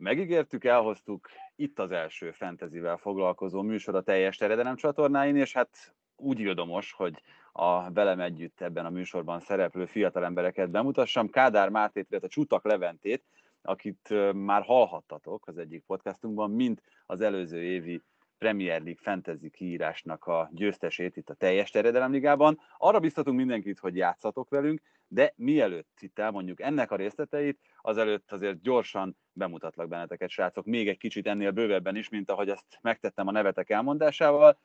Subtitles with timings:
[0.00, 6.40] megígértük, elhoztuk itt az első fantasyvel foglalkozó műsor a teljes teredelem csatornáin, és hát úgy
[6.40, 11.30] ildomos, hogy a velem együtt ebben a műsorban szereplő fiatal embereket bemutassam.
[11.30, 13.24] Kádár Mátét, a Csutak Leventét,
[13.62, 18.02] akit már hallhattatok az egyik podcastunkban, mint az előző évi
[18.40, 22.60] Premier League Fantasy kiírásnak a győztesét itt a teljes terjedelemligában.
[22.76, 28.62] Arra biztatunk mindenkit, hogy játszatok velünk, de mielőtt itt elmondjuk ennek a részleteit, azelőtt azért
[28.62, 33.30] gyorsan bemutatlak benneteket, srácok, még egy kicsit ennél bővebben is, mint ahogy ezt megtettem a
[33.30, 34.58] nevetek elmondásával.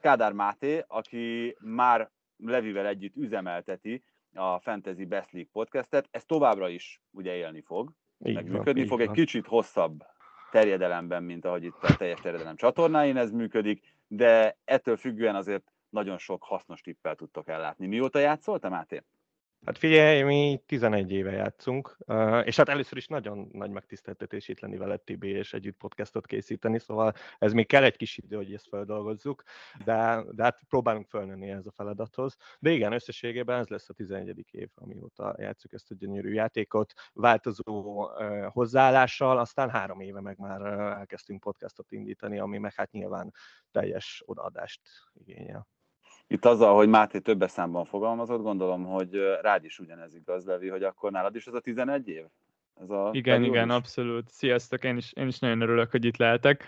[0.00, 4.04] Kádár Máté, aki már Levivel együtt üzemelteti
[4.34, 7.92] a Fantasy Best League podcastet, ez továbbra is ugye élni fog,
[8.24, 9.08] így meg van, működni fog, van.
[9.08, 10.04] egy kicsit hosszabb
[10.52, 16.18] terjedelemben, mint ahogy itt a teljes terjedelem csatornáin ez működik, de ettől függően azért nagyon
[16.18, 17.86] sok hasznos tippel tudtok ellátni.
[17.86, 19.02] Mióta játszol, te Máté?
[19.66, 21.96] Hát figyelj, mi 11 éve játszunk,
[22.44, 26.78] és hát először is nagyon nagy megtiszteltetés itt lenni veled, Tibi, és együtt podcastot készíteni,
[26.78, 29.42] szóval ez még kell egy kis idő, hogy ezt feldolgozzuk,
[29.84, 32.36] de, de hát próbálunk fölnőni ez a feladathoz.
[32.58, 34.44] De igen, összességében ez lesz a 11.
[34.50, 38.10] év, amióta játszuk ezt a gyönyörű játékot, változó
[38.48, 40.60] hozzáállással, aztán három éve meg már
[40.98, 43.32] elkezdtünk podcastot indítani, ami meg hát nyilván
[43.70, 44.80] teljes odaadást
[45.12, 45.66] igényel.
[46.32, 50.82] Itt azzal, hogy Máté többes számban fogalmazott, gondolom, hogy rád is ugyanez igaz, Levi, hogy
[50.82, 52.24] akkor nálad is ez a 11 év?
[52.82, 53.74] Ez a igen, igen, is?
[53.74, 54.28] abszolút.
[54.30, 56.64] Sziasztok, én is, én is nagyon örülök, hogy itt lehetek.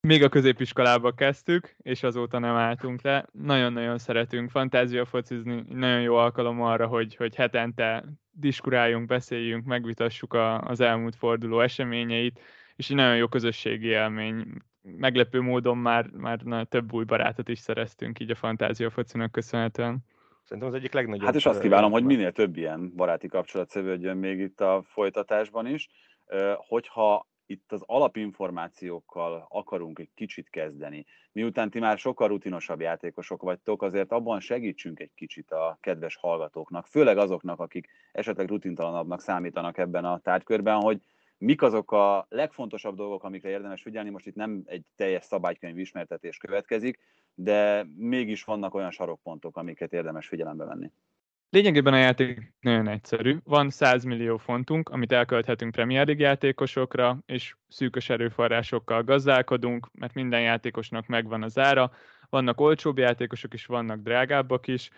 [0.00, 3.26] Még a középiskolába kezdtük, és azóta nem álltunk le.
[3.32, 10.60] Nagyon-nagyon szeretünk fantázia focizni, nagyon jó alkalom arra, hogy, hogy hetente diskuráljunk, beszéljünk, megvitassuk a,
[10.60, 12.40] az elmúlt forduló eseményeit,
[12.76, 14.46] és egy nagyon jó közösségi élmény
[14.96, 19.98] meglepő módon már, már na, több új barátot is szereztünk így a fantázia focinak köszönhetően.
[20.44, 21.26] Szerintem az egyik legnagyobb...
[21.26, 25.66] Hát és azt kívánom, hogy minél több ilyen baráti kapcsolat szövődjön még itt a folytatásban
[25.66, 25.88] is.
[26.56, 33.82] Hogyha itt az alapinformációkkal akarunk egy kicsit kezdeni, miután ti már sokkal rutinosabb játékosok vagytok,
[33.82, 40.04] azért abban segítsünk egy kicsit a kedves hallgatóknak, főleg azoknak, akik esetleg rutintalanabbnak számítanak ebben
[40.04, 41.00] a tárgykörben, hogy
[41.38, 44.10] mik azok a legfontosabb dolgok, amikre érdemes figyelni.
[44.10, 46.98] Most itt nem egy teljes szabálykönyv ismertetés következik,
[47.34, 50.90] de mégis vannak olyan sarokpontok, amiket érdemes figyelembe venni.
[51.50, 53.36] Lényegében a játék nagyon egyszerű.
[53.44, 60.40] Van 100 millió fontunk, amit elkölthetünk Premier League játékosokra, és szűkös erőforrásokkal gazdálkodunk, mert minden
[60.40, 61.90] játékosnak megvan az ára.
[62.30, 64.90] Vannak olcsóbb játékosok is, vannak drágábbak is,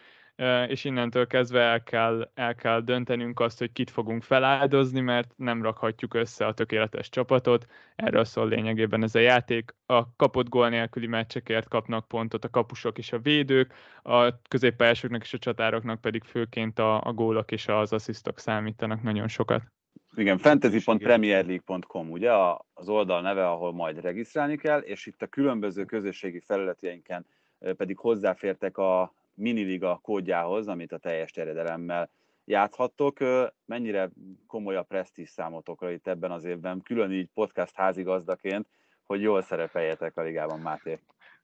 [0.68, 5.62] és innentől kezdve el kell, el kell döntenünk azt, hogy kit fogunk feláldozni, mert nem
[5.62, 7.66] rakhatjuk össze a tökéletes csapatot.
[7.96, 9.74] Erről szól lényegében ez a játék.
[9.86, 15.32] A kapott gól nélküli meccsekért kapnak pontot a kapusok és a védők, a középpályásoknak és
[15.32, 19.62] a csatároknak pedig főként a, a gólok és az asszisztok számítanak nagyon sokat.
[20.16, 22.32] Igen, fantasy.premierleague.com, ugye
[22.74, 27.26] az oldal neve, ahol majd regisztrálni kell, és itt a különböző közösségi felületeinken
[27.76, 32.10] pedig hozzáfértek a miniliga kódjához, amit a teljes terjedelemmel
[32.44, 33.18] játszhattok.
[33.66, 34.10] Mennyire
[34.46, 38.66] komoly a presztízs számotokra itt ebben az évben, külön így podcast házigazdaként,
[39.06, 40.98] hogy jól szerepeljetek a ligában, Máté?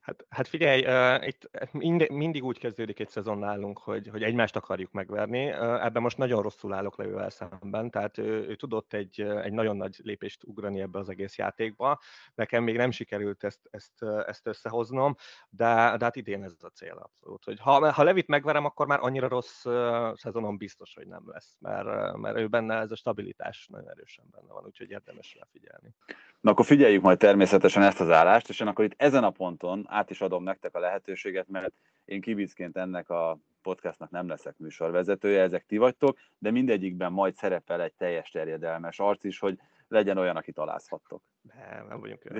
[0.07, 4.57] Hát, hát figyelj, uh, itt mind, mindig úgy kezdődik egy szezon nálunk, hogy, hogy egymást
[4.57, 5.49] akarjuk megverni.
[5.51, 9.53] Uh, ebben most nagyon rosszul állok le ővel szemben, tehát ő, ő tudott egy, egy
[9.53, 12.01] nagyon nagy lépést ugrani ebbe az egész játékba.
[12.35, 15.15] Nekem még nem sikerült ezt, ezt, ezt összehoznom,
[15.49, 17.45] de, de hát idén ez a cél abszolút.
[17.45, 21.57] Hogy ha, ha Levit megverem, akkor már annyira rossz uh, szezonom biztos, hogy nem lesz,
[21.59, 25.95] mert, mert ő benne ez a stabilitás nagyon erősen benne van, úgyhogy érdemes rá figyelni.
[26.41, 29.87] Na akkor figyeljük majd természetesen ezt az állást, és én akkor itt ezen a ponton
[29.97, 31.73] át is adom nektek a lehetőséget, mert
[32.05, 37.83] én kibicként ennek a podcastnak nem leszek műsorvezetője, ezek ti vagytok, de mindegyikben majd szerepel
[37.83, 39.59] egy teljes terjedelmes arc is, hogy
[39.89, 41.23] legyen olyan, akit alázhattok.
[41.41, 42.23] Nem, nem vagyunk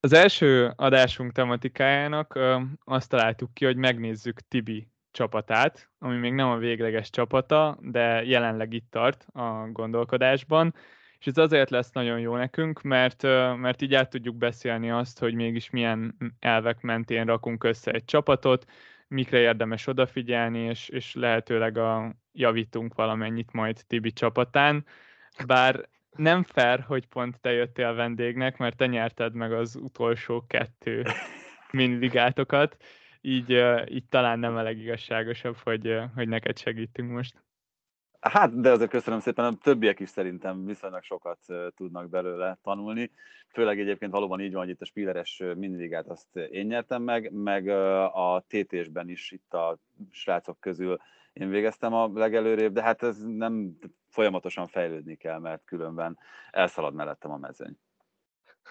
[0.00, 2.38] Az első adásunk tematikájának
[2.84, 8.72] azt találtuk ki, hogy megnézzük Tibi csapatát, ami még nem a végleges csapata, de jelenleg
[8.72, 10.74] itt tart a gondolkodásban,
[11.24, 13.22] és ez azért lesz nagyon jó nekünk, mert,
[13.56, 18.64] mert így át tudjuk beszélni azt, hogy mégis milyen elvek mentén rakunk össze egy csapatot,
[19.08, 24.86] mikre érdemes odafigyelni, és, és lehetőleg a, javítunk valamennyit majd Tibi csapatán.
[25.46, 31.02] Bár nem fair, hogy pont te jöttél vendégnek, mert te nyerted meg az utolsó kettő
[31.70, 32.76] miniligátokat,
[33.20, 37.42] így, így talán nem a legigazságosabb, hogy, hogy neked segítünk most.
[38.30, 41.38] Hát, de azért köszönöm szépen, a többiek is szerintem viszonylag sokat
[41.76, 43.10] tudnak belőle tanulni.
[43.48, 47.68] Főleg egyébként valóban így van, hogy itt a Spieleres miniligát azt én nyertem meg, meg
[48.14, 49.78] a TT-sben is itt a
[50.10, 50.98] srácok közül
[51.32, 53.78] én végeztem a legelőrébb, de hát ez nem
[54.08, 56.18] folyamatosan fejlődni kell, mert különben
[56.50, 57.78] elszalad mellettem a mezőny.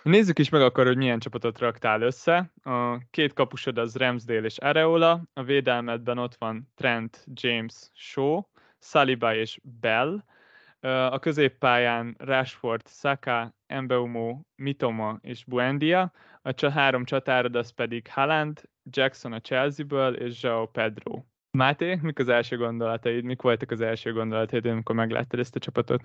[0.04, 2.52] Nézzük is meg akkor, hogy milyen csapatot raktál össze.
[2.64, 8.42] A két kapusod az Ramsdale és Areola, a védelmedben ott van Trent, James, Shaw,
[8.84, 10.24] Saliba és Bell,
[11.10, 19.34] a középpályán Rashford, Saka, Embeumo, Mitoma és Buendia, a három csatárod az pedig Haaland, Jackson
[19.34, 21.24] a Chelsea-ből és João Pedro.
[21.52, 26.02] Máté, mik az első gondolataid, mik voltak az első gondolataid, amikor megláttad ezt a csapatot?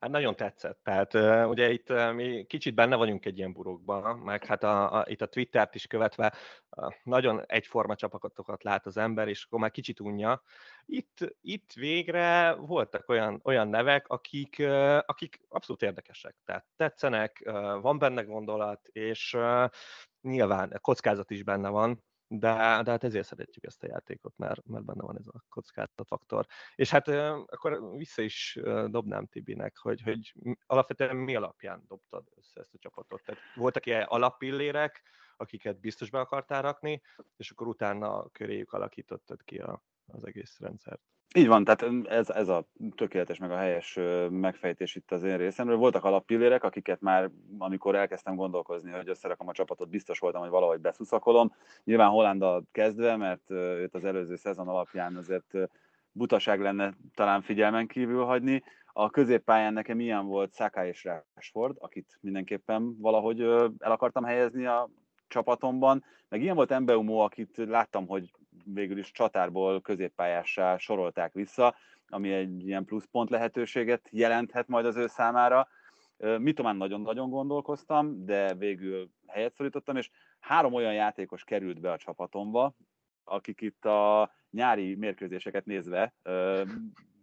[0.00, 0.80] Hát nagyon tetszett.
[0.82, 1.14] Tehát
[1.48, 5.26] ugye itt mi kicsit benne vagyunk egy ilyen burokban, meg hát a, a, itt a
[5.26, 6.34] Twittert is követve
[7.02, 10.42] nagyon egyforma csapatokat lát az ember, és akkor már kicsit unja.
[10.84, 14.62] Itt, itt végre voltak olyan, olyan nevek, akik,
[15.06, 16.36] akik abszolút érdekesek.
[16.44, 17.50] Tehát tetszenek,
[17.80, 19.36] van benne gondolat, és
[20.20, 24.84] nyilván kockázat is benne van, de, de hát ezért szeretjük ezt a játékot, mert, mert
[24.84, 26.46] benne van ez a kockázatfaktor.
[26.74, 27.08] És hát
[27.46, 30.34] akkor vissza is dobnám Tibinek, hogy, hogy
[30.66, 33.22] alapvetően mi alapján dobtad össze ezt a csapatot.
[33.24, 35.02] Tehát voltak ilyen alappillérek,
[35.36, 37.02] akiket biztos be akartál rakni,
[37.36, 41.02] és akkor utána köréjük alakítottad ki a, az egész rendszert.
[41.34, 42.64] Így van, tehát ez, ez a
[42.94, 43.98] tökéletes, meg a helyes
[44.30, 45.76] megfejtés itt az én részemről.
[45.76, 50.80] Voltak alappillérek, akiket már, amikor elkezdtem gondolkozni, hogy összerakom a csapatot, biztos voltam, hogy valahogy
[50.80, 51.52] beszuszakolom.
[51.84, 55.54] Nyilván Hollanda kezdve, mert őt az előző szezon alapján azért
[56.12, 58.62] butaság lenne talán figyelmen kívül hagyni.
[58.92, 64.88] A középpályán nekem ilyen volt Saka és Rashford, akit mindenképpen valahogy el akartam helyezni a
[65.26, 68.30] csapatomban, meg ilyen volt Embeumo, akit láttam, hogy
[68.74, 71.74] végül is csatárból középpályássá sorolták vissza,
[72.08, 75.68] ami egy ilyen pluszpont lehetőséget jelenthet majd az ő számára.
[76.38, 80.10] Mitomán nagyon-nagyon gondolkoztam, de végül helyet szorítottam, és
[80.40, 82.74] három olyan játékos került be a csapatomba,
[83.24, 86.14] akik itt a nyári mérkőzéseket nézve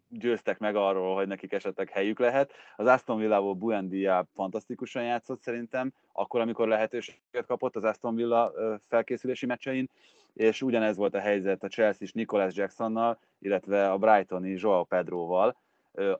[0.09, 2.51] győztek meg arról, hogy nekik esetleg helyük lehet.
[2.75, 8.51] Az Aston Villa-ból Buendia fantasztikusan játszott szerintem, akkor, amikor lehetőséget kapott az Aston Villa
[8.87, 9.89] felkészülési meccsein,
[10.35, 15.57] és ugyanez volt a helyzet a Chelsea is Nicholas Jacksonnal, illetve a Brightoni Joao Pedroval.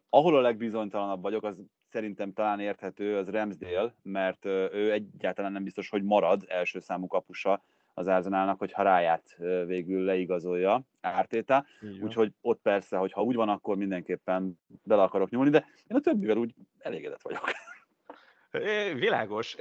[0.10, 5.90] Ahol a legbizonytalanabb vagyok, az szerintem talán érthető, az Ramsdale, mert ő egyáltalán nem biztos,
[5.90, 7.64] hogy marad első számú kapusa
[7.94, 11.66] az Arsenalnak, hogyha ráját végül leigazolja Ártéta.
[12.02, 16.02] Úgyhogy ott persze, hogy ha úgy van, akkor mindenképpen bele akarok nyúlni, de én a
[16.02, 17.44] többivel úgy elégedett vagyok.
[18.94, 19.56] Világos.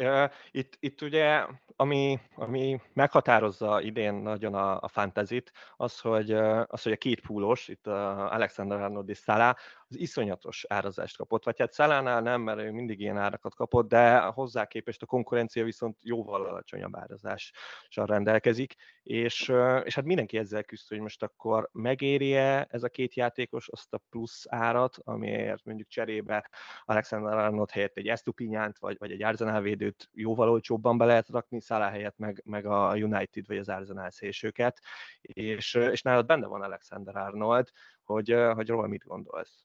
[0.50, 1.46] Itt, itt ugye,
[1.76, 5.42] ami, ami meghatározza idén nagyon a, a fantasy
[5.76, 6.30] az, hogy,
[6.66, 9.56] az, hogy a két púlos, itt Alexander Arnold és Salah,
[9.94, 14.18] az iszonyatos árazást kapott, vagy hát Szalánál nem, mert ő mindig ilyen árakat kapott, de
[14.18, 19.52] hozzá képest a konkurencia viszont jóval alacsonyabb árazással rendelkezik, és,
[19.84, 24.00] és hát mindenki ezzel küzd, hogy most akkor megéri-e ez a két játékos azt a
[24.10, 26.50] plusz árat, amiért mondjuk cserébe
[26.84, 31.60] Alexander Arnold helyett egy Estupinyánt, vagy, vagy egy Arsenal védőt jóval olcsóbban be lehet rakni,
[31.60, 34.80] Salah helyett meg, meg a United vagy az Arsenal szélsőket,
[35.20, 37.68] és, és nálad benne van Alexander Arnold,
[38.04, 39.64] hogy, hogy róla mit gondolsz?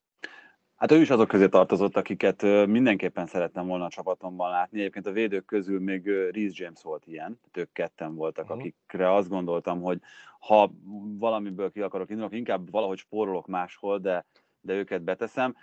[0.80, 4.80] Hát ő is azok közé tartozott, akiket mindenképpen szerettem volna a csapatomban látni.
[4.80, 8.60] Egyébként a védők közül még Reece James volt ilyen, tehát ők ketten voltak, uh-huh.
[8.60, 10.00] akikre azt gondoltam, hogy
[10.40, 10.72] ha
[11.18, 14.26] valamiből ki akarok indulni, inkább valahogy spórolok máshol, de,
[14.62, 15.56] de őket beteszem.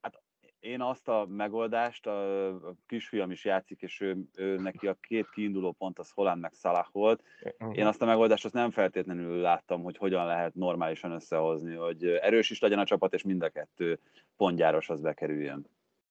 [0.00, 0.22] Hát
[0.64, 5.30] én azt a megoldást, a, a kisfiam is játszik, és ő, ő neki a két
[5.30, 7.22] kiinduló pont az Holland meg Salah volt.
[7.42, 7.78] Uh-huh.
[7.78, 12.50] Én azt a megoldást azt nem feltétlenül láttam, hogy hogyan lehet normálisan összehozni, hogy erős
[12.50, 13.98] is legyen a csapat, és mind a kettő
[14.36, 15.66] pontgyároshoz bekerüljön.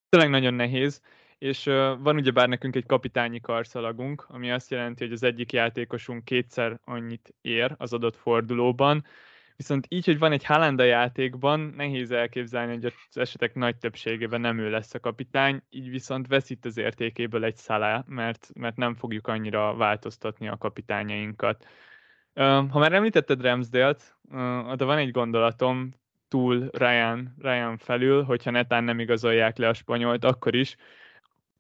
[0.10, 1.02] Tényleg nagyon nehéz,
[1.38, 1.64] és
[2.00, 7.34] van ugyebár nekünk egy kapitányi karszalagunk, ami azt jelenti, hogy az egyik játékosunk kétszer annyit
[7.42, 9.06] ér az adott fordulóban,
[9.56, 14.42] Viszont így, hogy van egy Haaland a játékban, nehéz elképzelni, hogy az esetek nagy többségében
[14.42, 18.96] nem ő lesz a kapitány, így viszont veszít az értékéből egy szalá, mert, mert nem
[18.96, 21.66] fogjuk annyira változtatni a kapitányainkat.
[22.34, 24.18] Ha már említetted Ramsdale-t,
[24.76, 25.94] de van egy gondolatom
[26.28, 30.76] túl Ryan, Ryan felül, hogyha netán nem igazolják le a spanyolt, akkor is,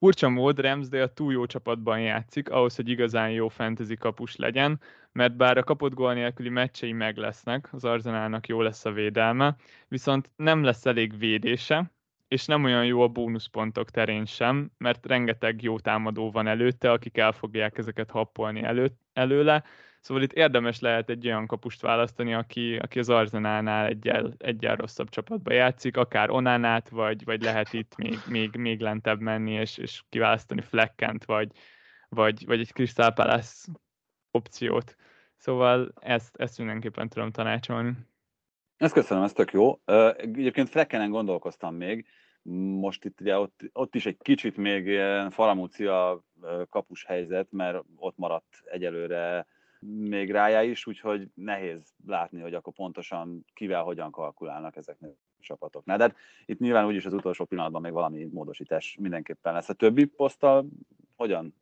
[0.04, 4.80] Furcsa mód Ramsdale túl jó csapatban játszik, ahhoz, hogy igazán jó fantasy kapus legyen,
[5.12, 9.56] mert bár a kapott gól nélküli meccsei meg lesznek, az Arzenálnak jó lesz a védelme,
[9.88, 11.92] viszont nem lesz elég védése,
[12.28, 17.18] és nem olyan jó a bónuszpontok terén sem, mert rengeteg jó támadó van előtte, akik
[17.18, 19.64] el fogják ezeket happolni elő, előle,
[20.04, 25.10] Szóval itt érdemes lehet egy olyan kapust választani, aki, aki az Arzenálnál egyel, egyel rosszabb
[25.10, 30.04] csapatba játszik, akár Onánát, vagy, vagy lehet itt még, még, még lentebb menni, és, és
[30.10, 31.52] kiválasztani Fleckent, vagy,
[32.10, 33.72] vagy, vagy egy Crystal Palace
[34.32, 34.96] opciót.
[35.38, 37.92] Szóval ezt, ezt mindenképpen tudom tanácsolni.
[38.78, 39.80] Ezt köszönöm, ez tök jó.
[40.16, 42.08] Egyébként Fleckenen gondolkoztam még,
[42.80, 46.24] most itt ugye ott, ott is egy kicsit még faramúcia
[46.70, 49.48] kapus helyzet, mert ott maradt egyelőre
[49.86, 55.98] még rájá is, úgyhogy nehéz látni, hogy akkor pontosan kivel hogyan kalkulálnak ezeknek a csapatoknál.
[55.98, 59.70] De hát itt nyilván úgyis az utolsó pillanatban még valami módosítás mindenképpen lesz.
[59.70, 60.66] A többi poszttal
[61.16, 61.56] hogyan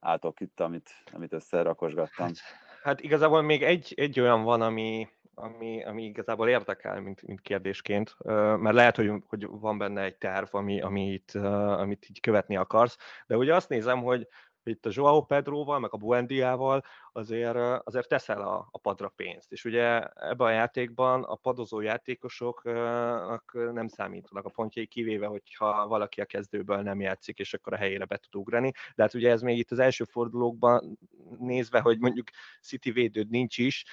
[0.00, 2.26] álltok itt, amit, amit összerakosgattam?
[2.26, 2.36] Hát,
[2.82, 8.16] hát igazából még egy, egy olyan van, ami, ami, ami igazából érdekel, mint, mint kérdésként,
[8.58, 13.36] mert lehet, hogy, hogy van benne egy terv, ami, amit, amit így követni akarsz, de
[13.36, 14.28] ugye azt nézem, hogy
[14.64, 19.52] itt a Joao Pedroval, meg a Buendiával azért, azért teszel a, a padra pénzt.
[19.52, 26.20] És ugye ebben a játékban a padozó játékosoknak nem számítanak a pontjai, kivéve, hogyha valaki
[26.20, 28.72] a kezdőből nem játszik, és akkor a helyére be tud ugrani.
[28.94, 30.98] De hát ugye ez még itt az első fordulókban
[31.38, 32.28] nézve, hogy mondjuk
[32.60, 33.84] City védőd nincs is,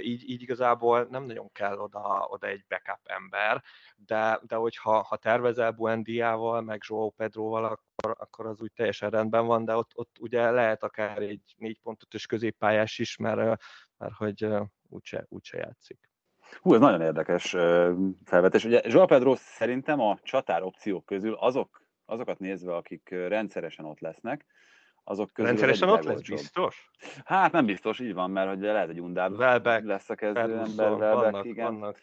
[0.00, 3.62] így, így igazából nem nagyon kell oda, oda egy backup ember,
[3.96, 9.46] de, de hogyha ha tervezel Buendiával, meg Joao Pedroval, akkor, akkor az úgy teljesen rendben
[9.46, 13.60] van, de ott, ott ugye lehet akár egy négy pontot és közép pályás is, mert,
[13.96, 14.48] mert hogy
[14.88, 16.10] úgyse, úgyse játszik.
[16.60, 17.50] Hú, ez nagyon érdekes
[18.24, 18.64] felvetés.
[18.64, 24.44] Ugye Joao Pedro szerintem a csatár opciók közül azok, azokat nézve, akik rendszeresen ott lesznek,
[25.04, 26.90] azok közül Rendszeresen ott lesz, biztos?
[27.24, 30.90] Hát nem biztos, így van, mert hogy lehet, hogy undább Welbeck, lesz a kezdő ember,
[30.90, 31.78] Welbeck, vannak, igen.
[31.78, 31.98] Vannak.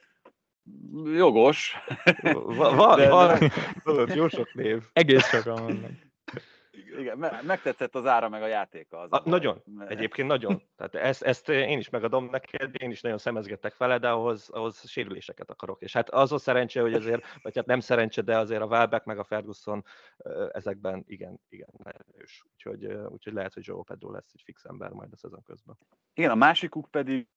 [1.03, 1.75] Jogos.
[2.45, 2.75] Van,
[3.09, 3.37] van.
[3.83, 4.83] Tudod, jó sok név.
[4.93, 5.91] Egész sokan vannak.
[6.97, 8.99] Igen, megtetszett az ára meg a játéka.
[8.99, 10.61] Az a, a nagyon, egyébként nagyon.
[10.75, 14.89] Tehát ezt, ezt én is megadom neked, én is nagyon szemezgettek vele, de ahhoz, ahhoz
[14.89, 15.81] sérüléseket akarok.
[15.81, 19.05] És hát az a szerencse, hogy azért, vagy hát nem szerencse, de azért a Welbeck
[19.05, 19.85] meg a Ferguson
[20.51, 22.45] ezekben igen, igen erős.
[22.53, 25.77] Úgyhogy, úgyhogy lehet, hogy Joe Pedro lesz egy fix ember majd a szezon közben.
[26.13, 27.27] Igen, a másikuk pedig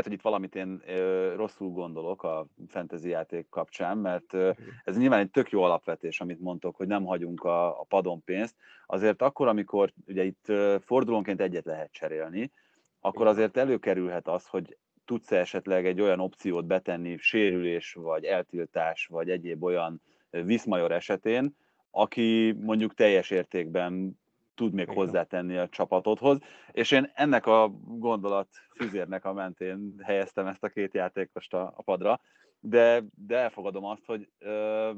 [0.00, 4.50] lehet, hogy itt valamit én ö, rosszul gondolok a fantasy játék kapcsán, mert ö,
[4.84, 8.56] ez nyilván egy tök jó alapvetés, amit mondtok, hogy nem hagyunk a, a padon pénzt.
[8.86, 12.52] Azért akkor, amikor ugye itt ö, fordulónként egyet lehet cserélni,
[13.00, 19.30] akkor azért előkerülhet az, hogy tudsz esetleg egy olyan opciót betenni, sérülés, vagy eltiltás, vagy
[19.30, 21.56] egyéb olyan viszmajor esetén,
[21.90, 24.19] aki mondjuk teljes értékben
[24.60, 24.96] tud még Igen.
[24.96, 26.38] hozzátenni a csapatodhoz,
[26.72, 31.82] és én ennek a gondolat füzérnek a mentén helyeztem ezt a két játékost a, a
[31.82, 32.20] padra,
[32.60, 34.28] de, de elfogadom azt, hogy,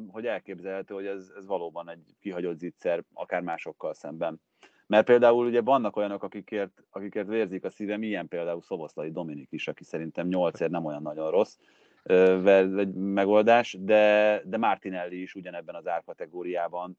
[0.09, 4.41] hogy elképzelhető, hogy ez, ez valóban egy kihagyott zicser, akár másokkal szemben.
[4.87, 9.69] Mert például ugye vannak olyanok, akikért, akikért vérzik a szívem, ilyen például Szoboszlai Dominik is,
[9.69, 11.57] aki szerintem nyolcért nem olyan nagyon rossz
[12.45, 16.97] egy megoldás, de, de Martinelli is ugyanebben az árkategóriában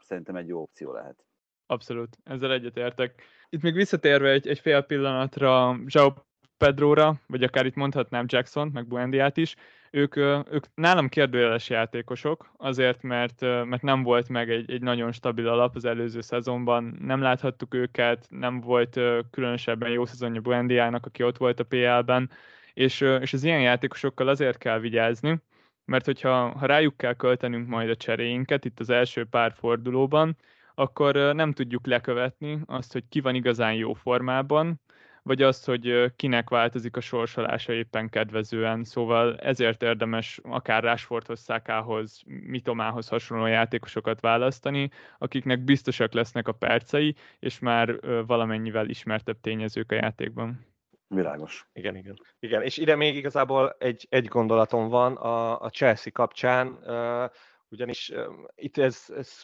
[0.00, 1.24] szerintem egy jó opció lehet.
[1.66, 3.22] Abszolút, ezzel egyetértek.
[3.48, 6.12] Itt még visszatérve egy, egy fél pillanatra Zsao
[6.56, 9.54] Pedróra, vagy akár itt mondhatnám Jackson, meg Buendiát is,
[9.90, 15.48] ők, ők nálam kérdőjeles játékosok, azért, mert, mert nem volt meg egy, egy nagyon stabil
[15.48, 21.36] alap az előző szezonban, nem láthattuk őket, nem volt különösebben jó szezonja Buendiának, aki ott
[21.36, 22.30] volt a PL-ben,
[22.72, 25.40] és, és az ilyen játékosokkal azért kell vigyázni,
[25.84, 30.36] mert hogyha ha rájuk kell költenünk majd a cseréinket itt az első pár fordulóban,
[30.74, 34.80] akkor nem tudjuk lekövetni azt, hogy ki van igazán jó formában,
[35.22, 38.84] vagy azt, hogy kinek változik a sorsolása éppen kedvezően.
[38.84, 47.14] Szóval ezért érdemes akár Rashfordhoz, Szákához, Mitomához hasonló játékosokat választani, akiknek biztosak lesznek a percei,
[47.38, 50.66] és már valamennyivel ismertebb tényezők a játékban.
[51.08, 51.66] Világos.
[51.72, 52.18] Igen, igen.
[52.38, 57.30] Igen, és ide még igazából egy, egy gondolatom van a, a Chelsea kapcsán, uh,
[57.68, 59.42] ugyanis uh, itt ez, ez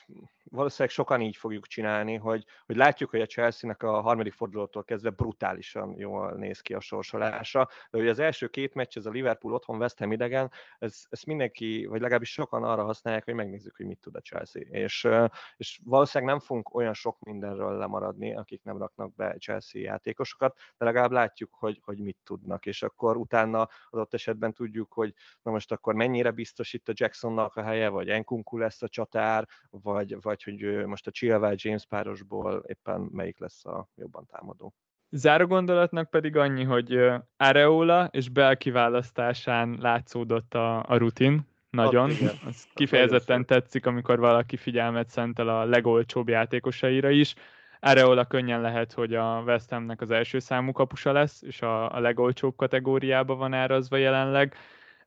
[0.50, 5.10] valószínűleg sokan így fogjuk csinálni, hogy, hogy látjuk, hogy a Chelsea-nek a harmadik fordulótól kezdve
[5.10, 9.54] brutálisan jól néz ki a sorsolása, de ugye az első két meccs, ez a Liverpool
[9.54, 13.86] otthon, West Ham idegen, ez, ez mindenki, vagy legalábbis sokan arra használják, hogy megnézzük, hogy
[13.86, 14.62] mit tud a Chelsea.
[14.62, 15.08] És,
[15.56, 20.84] és valószínűleg nem fogunk olyan sok mindenről lemaradni, akik nem raknak be Chelsea játékosokat, de
[20.84, 25.50] legalább látjuk, hogy, hogy mit tudnak, és akkor utána az ott esetben tudjuk, hogy na
[25.50, 30.20] most akkor mennyire biztos itt a Jacksonnak a helye, vagy Enkunku lesz a csatár, vagy,
[30.20, 34.74] vagy vagy hogy most a Chilwell James párosból éppen melyik lesz a jobban támadó.
[35.10, 36.98] Záró gondolatnak pedig annyi, hogy
[37.36, 42.10] Areola és Bell kiválasztásán látszódott a, a rutin, nagyon.
[42.46, 47.34] Az kifejezetten tetszik, amikor valaki figyelmet szentel a legolcsóbb játékosaira is.
[47.80, 52.00] Areola könnyen lehet, hogy a West Hamnek az első számú kapusa lesz, és a, a
[52.00, 54.54] legolcsóbb kategóriába van árazva jelenleg.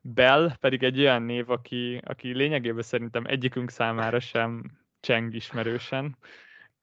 [0.02, 4.64] Bell pedig egy olyan név, aki, aki lényegében szerintem egyikünk számára sem
[5.04, 6.18] cseng ismerősen.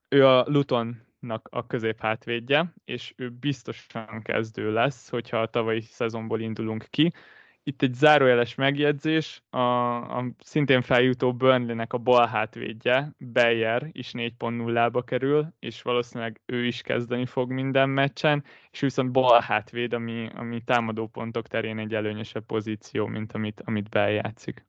[0.09, 6.41] Ő a Luton nak a középhátvédje, és ő biztosan kezdő lesz, hogyha a tavalyi szezonból
[6.41, 7.13] indulunk ki.
[7.63, 9.59] Itt egy zárójeles megjegyzés, a,
[10.19, 16.83] a szintén feljutó Burnley-nek a bal hátvédje, Beyer is 4.0-ba kerül, és valószínűleg ő is
[16.83, 22.47] kezdeni fog minden meccsen, és viszont bal hátvéd, ami, ami támadó pontok terén egy előnyösebb
[22.47, 24.65] pozíció, mint amit, amit bejátszik.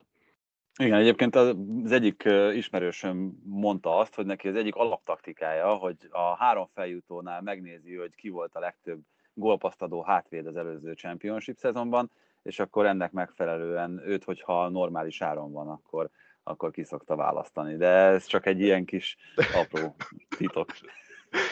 [0.79, 2.23] Igen, egyébként az egyik
[2.53, 8.29] ismerősöm mondta azt, hogy neki az egyik alaptaktikája, hogy a három feljutónál megnézi, hogy ki
[8.29, 8.99] volt a legtöbb
[9.33, 12.11] gólpasztadó hátvéd az előző Championship szezonban,
[12.43, 16.09] és akkor ennek megfelelően őt, hogyha normális áron van, akkor,
[16.43, 17.75] akkor ki szokta választani.
[17.75, 19.17] De ez csak egy ilyen kis
[19.55, 19.95] apró
[20.37, 20.71] titok.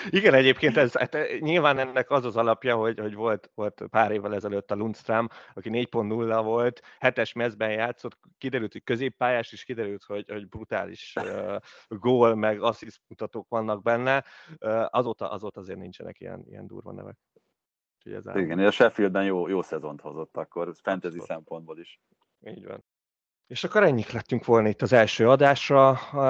[0.09, 4.11] Igen, egyébként ez, hát eh, nyilván ennek az az alapja, hogy, hogy volt, volt pár
[4.11, 10.03] évvel ezelőtt a Lundström, aki 4.0 volt, hetes mezben játszott, kiderült, hogy középpályás, és kiderült,
[10.03, 11.55] hogy, hogy brutális uh,
[11.87, 14.23] gól, meg assziszt mutatók vannak benne.
[14.59, 17.17] Uh, azóta, azóta azért nincsenek ilyen, ilyen durva nevek.
[18.03, 21.27] ez Igen, a Sheffieldben jó, jó szezont hozott akkor, fantasy Abszolút.
[21.27, 21.99] szempontból is.
[22.45, 22.83] Így van.
[23.49, 25.89] És akkor ennyik lettünk volna itt az első adásra.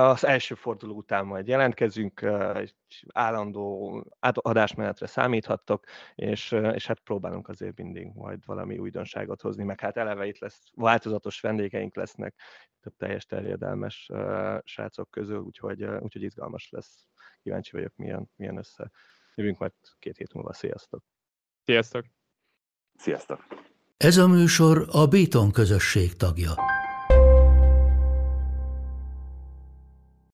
[0.10, 2.22] Az első forduló után majd jelentkezünk,
[2.56, 2.76] egy
[3.14, 5.86] állandó adásmenetre számíthattok,
[6.16, 10.64] és, és hát próbálunk azért mindig majd valami újdonságot hozni, meg hát eleve itt lesz,
[10.76, 12.36] változatos vendégeink lesznek,
[12.82, 14.10] több teljes terjedelmes
[14.64, 17.08] srácok közül, úgyhogy, úgyhogy izgalmas lesz.
[17.42, 18.92] Kíváncsi vagyok, milyen, milyen össze.
[19.36, 20.54] Jövünk majd két hét múlva.
[20.54, 21.04] Sziasztok!
[21.64, 22.06] Sziasztok!
[22.96, 23.46] Sziasztok!
[23.98, 26.79] Ez a műsor a Béton közösség tagja.